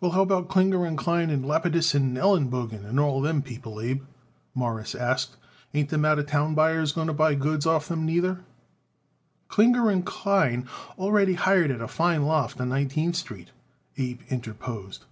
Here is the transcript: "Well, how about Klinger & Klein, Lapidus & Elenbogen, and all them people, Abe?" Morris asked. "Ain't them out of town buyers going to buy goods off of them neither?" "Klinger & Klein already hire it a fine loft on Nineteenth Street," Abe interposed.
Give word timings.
"Well, 0.00 0.12
how 0.12 0.22
about 0.22 0.48
Klinger 0.48 0.94
& 0.94 0.96
Klein, 0.96 1.28
Lapidus 1.42 1.92
& 1.92 1.92
Elenbogen, 1.92 2.86
and 2.86 2.98
all 2.98 3.20
them 3.20 3.42
people, 3.42 3.82
Abe?" 3.82 4.02
Morris 4.54 4.94
asked. 4.94 5.36
"Ain't 5.74 5.90
them 5.90 6.06
out 6.06 6.18
of 6.18 6.26
town 6.26 6.54
buyers 6.54 6.92
going 6.92 7.08
to 7.08 7.12
buy 7.12 7.34
goods 7.34 7.66
off 7.66 7.82
of 7.82 7.88
them 7.90 8.06
neither?" 8.06 8.46
"Klinger 9.48 10.00
& 10.02 10.02
Klein 10.06 10.66
already 10.98 11.34
hire 11.34 11.64
it 11.64 11.80
a 11.82 11.86
fine 11.86 12.22
loft 12.22 12.62
on 12.62 12.70
Nineteenth 12.70 13.16
Street," 13.16 13.50
Abe 13.98 14.20
interposed. 14.30 15.04